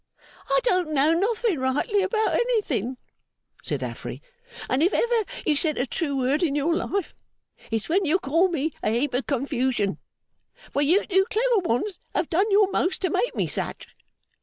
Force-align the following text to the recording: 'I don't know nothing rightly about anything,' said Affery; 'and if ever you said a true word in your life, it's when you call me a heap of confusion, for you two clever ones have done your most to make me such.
'I 0.49 0.59
don't 0.63 0.89
know 0.89 1.13
nothing 1.13 1.59
rightly 1.59 2.01
about 2.01 2.33
anything,' 2.33 2.97
said 3.63 3.83
Affery; 3.83 4.19
'and 4.67 4.81
if 4.81 4.93
ever 4.95 5.23
you 5.45 5.55
said 5.55 5.77
a 5.77 5.85
true 5.85 6.17
word 6.17 6.41
in 6.41 6.55
your 6.55 6.73
life, 6.73 7.13
it's 7.69 7.87
when 7.87 8.03
you 8.03 8.17
call 8.17 8.47
me 8.49 8.73
a 8.81 8.89
heap 8.89 9.13
of 9.13 9.27
confusion, 9.27 9.99
for 10.71 10.81
you 10.81 11.05
two 11.05 11.27
clever 11.29 11.59
ones 11.67 11.99
have 12.15 12.31
done 12.31 12.49
your 12.49 12.71
most 12.71 12.99
to 13.03 13.11
make 13.11 13.35
me 13.35 13.45
such. 13.45 13.89